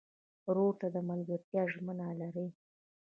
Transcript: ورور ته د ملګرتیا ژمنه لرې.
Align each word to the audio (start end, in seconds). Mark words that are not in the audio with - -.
ورور 0.47 0.73
ته 0.81 0.87
د 0.95 0.97
ملګرتیا 1.09 1.63
ژمنه 1.73 2.07
لرې. 2.21 2.47